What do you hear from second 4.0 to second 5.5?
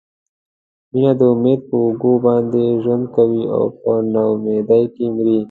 نا امیدۍ کې مري.